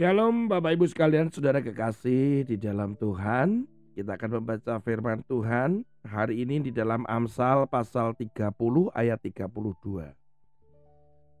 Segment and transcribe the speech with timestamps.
[0.00, 3.68] Shalom Bapak Ibu sekalian saudara kekasih di dalam Tuhan.
[3.92, 8.48] Kita akan membaca firman Tuhan hari ini di dalam Amsal pasal 30
[8.96, 9.44] ayat 32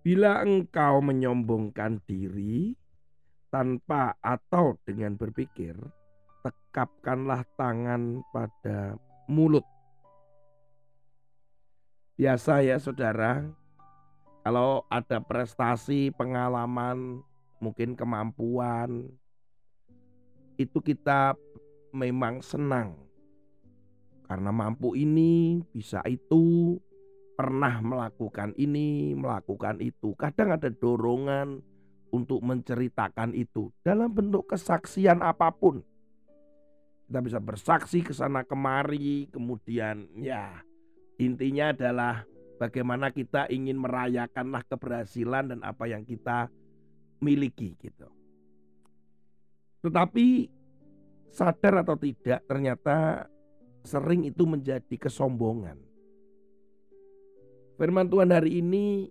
[0.04, 2.76] Bila engkau menyombongkan diri
[3.48, 5.72] tanpa atau dengan berpikir
[6.44, 9.64] Tekapkanlah tangan pada mulut.
[12.20, 13.40] Biasa ya saudara.
[14.44, 17.24] Kalau ada prestasi, pengalaman,
[17.60, 19.06] mungkin kemampuan,
[20.56, 21.36] itu kita
[21.92, 22.96] memang senang.
[24.26, 26.76] Karena mampu ini, bisa itu,
[27.34, 30.12] pernah melakukan ini, melakukan itu.
[30.14, 31.64] Kadang ada dorongan
[32.12, 35.82] untuk menceritakan itu dalam bentuk kesaksian apa pun.
[37.08, 40.62] Kita bisa bersaksi ke sana kemari, kemudian ya
[41.18, 42.22] intinya adalah
[42.60, 46.52] bagaimana kita ingin merayakanlah keberhasilan dan apa yang kita
[47.20, 48.08] miliki gitu.
[49.80, 50.48] Tetapi
[51.30, 53.28] sadar atau tidak ternyata
[53.86, 55.78] sering itu menjadi kesombongan.
[57.80, 59.08] Firman Tuhan hari ini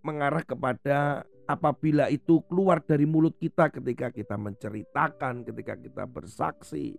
[0.00, 6.96] mengarah kepada apabila itu keluar dari mulut kita ketika kita menceritakan, ketika kita bersaksi,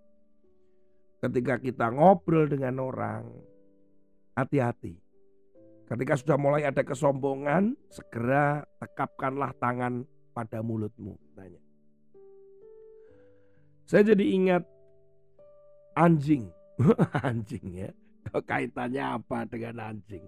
[1.26, 3.26] ketika kita ngobrol dengan orang,
[4.38, 5.02] hati-hati.
[5.90, 11.20] Ketika sudah mulai ada kesombongan, segera tekapkanlah tangan pada mulutmu.
[11.36, 11.60] Tanya.
[13.86, 14.64] Saya jadi ingat
[16.00, 16.48] anjing.
[17.28, 17.92] anjing ya.
[18.32, 20.24] Kaitannya apa dengan anjing?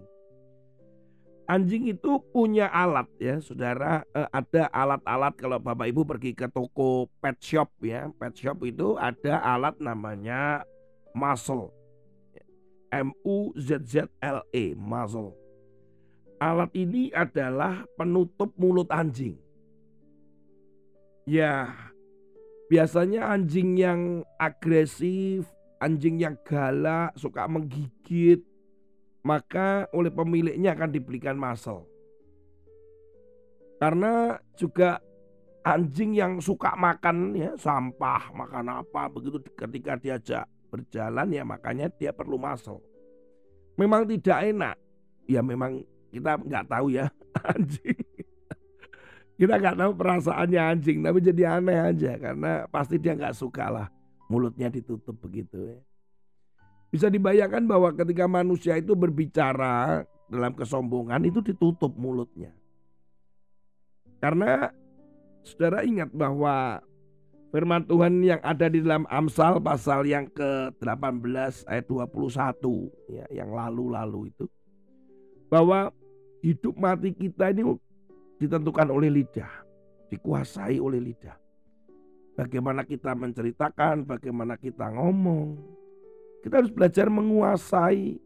[1.44, 4.00] Anjing itu punya alat ya, saudara.
[4.16, 8.96] Eh, ada alat-alat kalau bapak ibu pergi ke toko pet shop ya, pet shop itu
[8.96, 10.64] ada alat namanya
[11.12, 11.68] muzzle,
[12.88, 15.36] M U Z Z L E, muzzle.
[16.40, 19.36] Alat ini adalah penutup mulut anjing.
[21.24, 21.72] Ya,
[22.68, 25.48] biasanya anjing yang agresif,
[25.80, 28.44] anjing yang galak, suka menggigit,
[29.24, 31.88] maka oleh pemiliknya akan diberikan muscle.
[33.80, 35.00] Karena juga
[35.64, 42.12] anjing yang suka makan ya sampah, makan apa begitu ketika diajak berjalan ya makanya dia
[42.12, 42.84] perlu muscle.
[43.80, 44.76] Memang tidak enak.
[45.24, 45.80] Ya memang
[46.12, 47.08] kita nggak tahu ya
[47.50, 48.13] anjing
[49.34, 53.86] kita nggak tahu perasaannya anjing, tapi jadi aneh aja karena pasti dia nggak suka lah
[54.30, 55.78] mulutnya ditutup begitu ya.
[56.94, 62.54] Bisa dibayangkan bahwa ketika manusia itu berbicara dalam kesombongan itu ditutup mulutnya.
[64.22, 64.70] Karena
[65.42, 66.80] saudara ingat bahwa
[67.50, 74.34] firman Tuhan yang ada di dalam Amsal pasal yang ke-18 ayat 21 ya yang lalu-lalu
[74.34, 74.46] itu
[75.46, 75.94] bahwa
[76.42, 77.62] hidup mati kita ini
[78.44, 79.50] ditentukan oleh lidah,
[80.12, 81.36] dikuasai oleh lidah.
[82.34, 85.54] Bagaimana kita menceritakan, bagaimana kita ngomong.
[86.42, 88.20] Kita harus belajar menguasai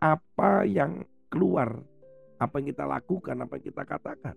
[0.00, 1.76] apa yang keluar,
[2.38, 4.36] apa yang kita lakukan, apa yang kita katakan.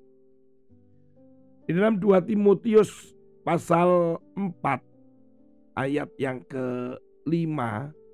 [1.68, 3.13] Di dalam 2 Timotius
[3.44, 7.59] pasal 4 ayat yang ke-5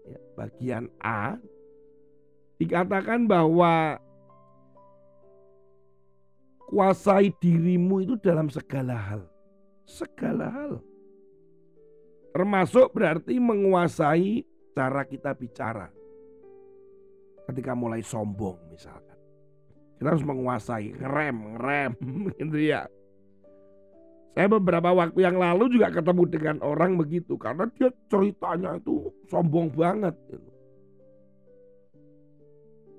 [0.10, 1.38] ya, bagian A
[2.60, 3.98] dikatakan bahwa
[6.74, 9.22] kuasai dirimu itu dalam segala hal.
[9.86, 10.82] Segala hal.
[12.34, 14.42] Termasuk berarti menguasai
[14.74, 15.94] cara kita bicara.
[17.46, 19.14] Ketika mulai sombong misalkan.
[20.02, 21.92] Kita harus menguasai, ngerem, ngerem
[22.42, 22.90] gitu ya.
[24.34, 29.70] Saya beberapa waktu yang lalu juga ketemu dengan orang begitu karena dia ceritanya itu sombong
[29.70, 30.18] banget.
[30.26, 30.53] Gitu.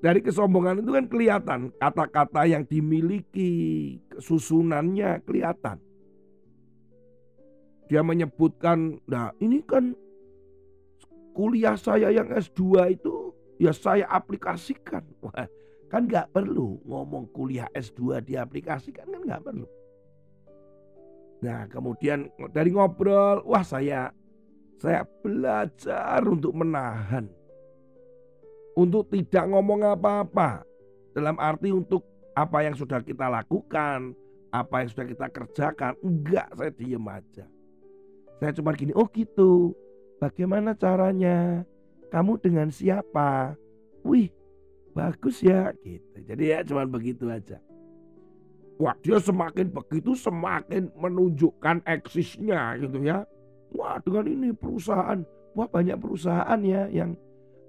[0.04, 5.80] Dari kesombongan itu kan kelihatan kata-kata yang dimiliki, susunannya kelihatan.
[7.88, 9.96] Dia menyebutkan, nah ini kan
[11.32, 15.08] kuliah saya yang S2 itu ya saya aplikasikan.
[15.24, 15.48] Wah,
[15.88, 19.64] kan nggak perlu ngomong kuliah S2 diaplikasikan kan nggak perlu.
[21.48, 24.12] Nah kemudian dari ngobrol, wah saya
[24.76, 27.24] saya belajar untuk menahan
[28.74, 30.62] untuk tidak ngomong apa-apa.
[31.14, 32.02] Dalam arti untuk
[32.34, 34.14] apa yang sudah kita lakukan,
[34.50, 35.94] apa yang sudah kita kerjakan.
[36.02, 37.46] Enggak, saya diem aja.
[38.42, 39.74] Saya cuma gini, oh gitu.
[40.18, 41.62] Bagaimana caranya?
[42.10, 43.58] Kamu dengan siapa?
[44.06, 44.30] Wih,
[44.94, 46.22] bagus ya gitu.
[46.22, 47.58] Jadi ya cuma begitu aja.
[48.78, 53.26] Wah dia semakin begitu semakin menunjukkan eksisnya gitu ya.
[53.74, 55.22] Wah dengan ini perusahaan,
[55.58, 57.18] wah banyak perusahaan ya yang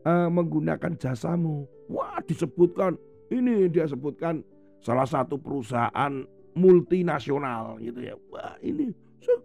[0.05, 1.65] uh, menggunakan jasamu.
[1.89, 2.95] Wah disebutkan
[3.33, 4.45] ini dia sebutkan
[4.79, 6.23] salah satu perusahaan
[6.55, 8.15] multinasional gitu ya.
[8.29, 8.93] Wah ini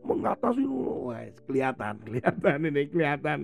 [0.04, 3.38] mengatasi wah, kelihatan, kelihatan ini kelihatan.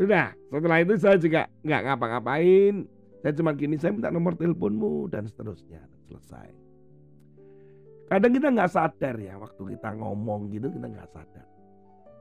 [0.00, 2.86] Sudah, setelah itu saya juga nggak ngapa-ngapain.
[3.18, 5.82] Saya cuma gini, saya minta nomor teleponmu dan seterusnya.
[6.06, 6.48] Selesai.
[8.08, 11.46] Kadang kita nggak sadar ya waktu kita ngomong gitu kita nggak sadar.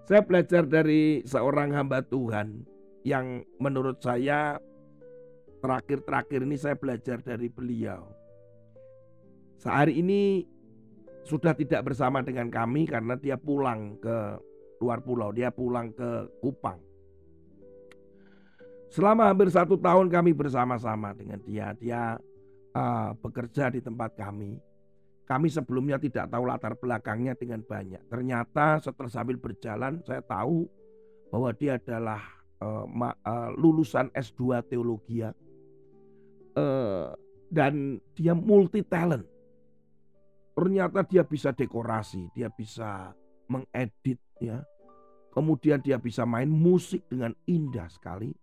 [0.04, 2.68] Saya belajar dari seorang hamba Tuhan
[3.08, 4.60] yang menurut saya
[5.64, 8.04] terakhir-terakhir ini saya belajar dari beliau.
[9.56, 10.44] Sehari ini
[11.24, 14.36] sudah tidak bersama dengan kami karena dia pulang ke
[14.84, 16.84] luar pulau, dia pulang ke Kupang.
[18.92, 22.16] Selama hampir satu tahun kami bersama-sama dengan dia, dia
[22.76, 24.60] uh, bekerja di tempat kami.
[25.28, 28.00] Kami sebelumnya tidak tahu latar belakangnya dengan banyak.
[28.08, 30.64] Ternyata setelah sambil berjalan saya tahu
[31.28, 35.34] bahwa dia adalah uh, uh, lulusan S2 teologi uh,
[37.48, 39.38] dan dia multi talent
[40.58, 43.14] Ternyata dia bisa dekorasi, dia bisa
[43.46, 44.66] mengedit ya.
[45.30, 48.34] Kemudian dia bisa main musik dengan indah sekali.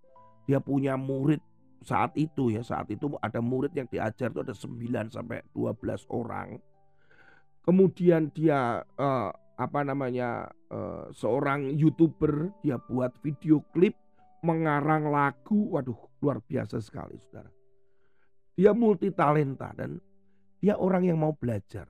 [0.46, 1.42] Dia punya murid
[1.82, 6.62] saat itu ya, saat itu ada murid yang diajar itu ada 9 sampai 12 orang.
[7.66, 13.98] Kemudian dia eh, apa namanya eh, seorang youtuber dia buat video klip
[14.44, 17.48] mengarang lagu waduh luar biasa sekali saudara
[18.54, 19.96] dia multi talenta dan
[20.60, 21.88] dia orang yang mau belajar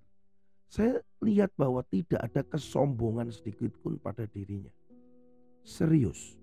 [0.74, 4.74] saya lihat bahwa tidak ada kesombongan sedikit pun pada dirinya.
[5.62, 6.34] Serius.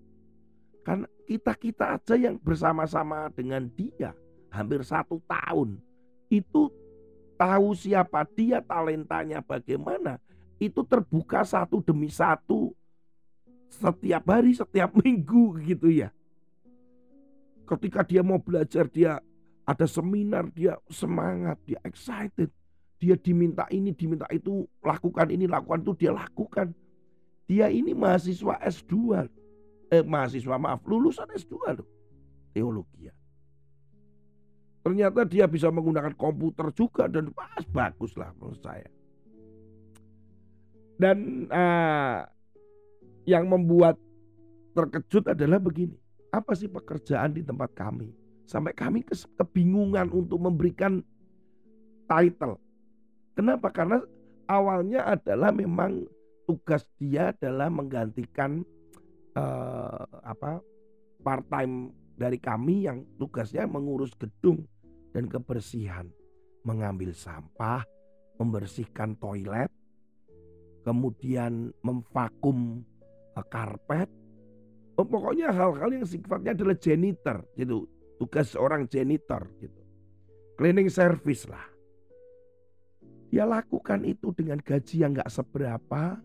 [0.87, 4.15] Karena kita-kita aja yang bersama-sama dengan dia
[4.47, 5.83] hampir satu tahun.
[6.31, 6.71] Itu
[7.35, 10.15] tahu siapa dia, talentanya bagaimana.
[10.57, 12.71] Itu terbuka satu demi satu
[13.71, 16.11] setiap hari, setiap minggu gitu ya.
[17.63, 19.23] Ketika dia mau belajar, dia
[19.63, 22.51] ada seminar, dia semangat, dia excited.
[23.01, 26.69] Dia diminta ini, diminta itu, lakukan ini, lakukan itu, dia lakukan.
[27.49, 29.25] Dia ini mahasiswa S2.
[29.91, 31.87] Eh, mahasiswa maaf, lulusan S2 loh.
[32.51, 33.15] Teologi ya.
[34.81, 38.89] Ternyata dia bisa menggunakan komputer juga dan pas bagus lah menurut saya.
[40.97, 42.25] Dan uh,
[43.25, 43.97] yang membuat
[44.73, 45.97] terkejut adalah begini.
[46.31, 48.11] Apa sih pekerjaan di tempat kami?
[48.47, 51.03] Sampai kami kebingungan untuk memberikan
[52.07, 52.59] title.
[53.35, 53.71] Kenapa?
[53.71, 53.99] Karena
[54.47, 56.03] awalnya adalah memang
[56.43, 58.63] tugas dia adalah menggantikan
[59.39, 60.59] uh, apa
[61.23, 64.67] part time dari kami yang tugasnya mengurus gedung
[65.15, 66.11] dan kebersihan,
[66.67, 67.87] mengambil sampah,
[68.35, 69.71] membersihkan toilet,
[70.83, 72.83] kemudian memvakum
[73.39, 74.09] karpet.
[74.99, 77.87] Oh, pokoknya hal-hal yang sifatnya adalah janitor gitu,
[78.19, 79.81] tugas seorang janitor gitu.
[80.59, 81.63] Cleaning service lah.
[83.31, 86.19] Dia lakukan itu dengan gaji yang gak seberapa.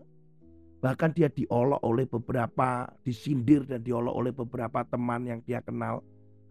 [0.77, 6.03] Bahkan dia diolok oleh beberapa, disindir dan diolok oleh beberapa teman yang dia kenal.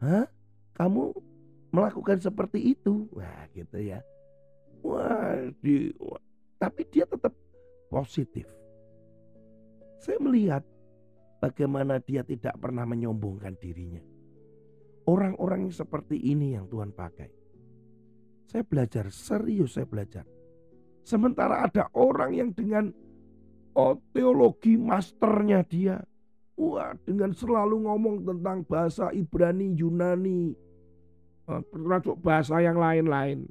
[0.02, 0.26] Hah?
[0.74, 1.14] Kamu
[1.70, 3.06] melakukan seperti itu?
[3.14, 4.00] Wah gitu ya.
[4.82, 6.18] Wah, di, wah.
[6.58, 7.36] tapi dia tetap
[7.92, 8.48] positif.
[10.00, 10.62] Saya melihat
[11.40, 14.02] bagaimana dia tidak pernah menyombongkan dirinya.
[15.06, 17.30] Orang-orang yang seperti ini yang Tuhan pakai.
[18.50, 20.26] Saya belajar, serius saya belajar.
[21.06, 22.90] Sementara ada orang yang dengan
[23.78, 26.02] oh, teologi masternya dia.
[26.56, 30.56] Wah, dengan selalu ngomong tentang bahasa Ibrani, Yunani,
[31.46, 33.44] eh, termasuk bahasa yang lain-lain.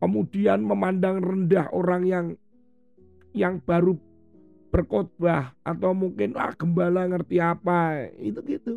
[0.00, 2.26] Kemudian memandang rendah orang yang
[3.36, 3.94] yang baru
[4.70, 8.72] berkhotbah atau mungkin ah gembala ngerti apa itu gitu.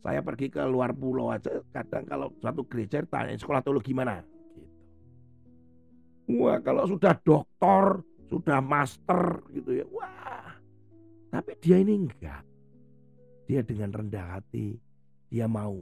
[0.00, 4.22] Saya pergi ke luar pulau aja kadang kalau suatu gereja tanya sekolah teologi mana
[6.26, 9.86] Wah kalau sudah doktor, sudah master gitu ya.
[9.94, 10.58] Wah.
[11.30, 12.42] Tapi dia ini enggak.
[13.46, 14.74] Dia dengan rendah hati,
[15.30, 15.78] dia mau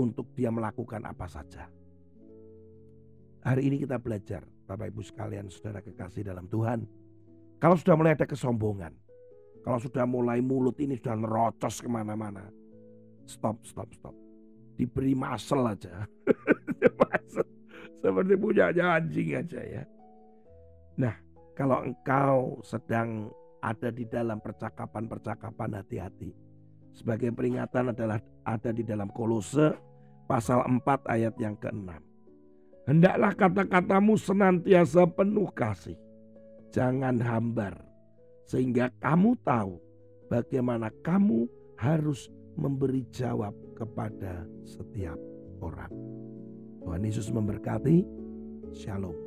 [0.00, 1.68] untuk dia melakukan apa saja.
[3.44, 6.88] Hari ini kita belajar, Bapak Ibu sekalian, saudara kekasih dalam Tuhan.
[7.58, 8.92] Kalau sudah mulai ada kesombongan,
[9.64, 12.44] kalau sudah mulai mulut ini sudah nerocos ke mana-mana,
[13.24, 14.12] stop, stop, stop.
[14.76, 16.04] Diberi masel aja.
[18.04, 19.82] Seperti punya anjing aja ya.
[21.00, 21.16] Nah,
[21.56, 23.32] kalau engkau sedang
[23.64, 26.36] ada di dalam percakapan-percakapan hati-hati.
[26.92, 29.72] Sebagai peringatan adalah ada di dalam kolose
[30.28, 31.88] pasal 4 ayat yang ke-6.
[32.84, 35.96] Hendaklah kata-katamu senantiasa penuh kasih.
[36.74, 37.78] Jangan hambar.
[38.50, 39.78] Sehingga kamu tahu
[40.26, 41.46] bagaimana kamu
[41.78, 42.26] harus
[42.58, 45.16] memberi jawab kepada setiap
[45.62, 45.94] orang.
[46.82, 48.02] Tuhan Yesus memberkati.
[48.74, 49.23] Shalom.